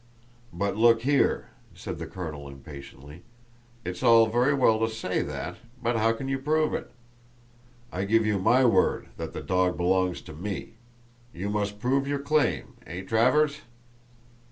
[0.51, 3.21] "But look here," said the colonel, impatiently;
[3.85, 6.89] "it's all very well to say that, but how can you prove it?
[7.91, 10.73] I give you my word that the dog belongs to me!
[11.35, 13.57] You must prove your claim, eh, Travers?"